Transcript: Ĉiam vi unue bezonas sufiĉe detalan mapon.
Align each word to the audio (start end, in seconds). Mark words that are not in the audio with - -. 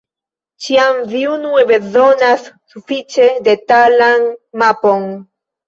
Ĉiam 0.67 0.95
vi 1.11 1.21
unue 1.33 1.65
bezonas 1.73 2.47
sufiĉe 2.73 3.29
detalan 3.51 4.29
mapon. 4.65 5.09